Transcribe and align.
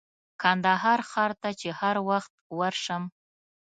کندهار 0.41 0.99
ښار 1.09 1.31
ته 1.41 1.49
چې 1.59 1.69
هر 1.79 1.95
وخت 2.09 2.33
ورشم. 2.59 3.03